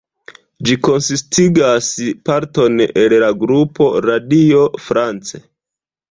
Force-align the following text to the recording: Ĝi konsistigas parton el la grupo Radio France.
Ĝi 0.67 0.75
konsistigas 0.85 1.89
parton 2.29 2.81
el 2.85 3.15
la 3.23 3.29
grupo 3.43 3.89
Radio 4.07 4.63
France. 4.87 5.43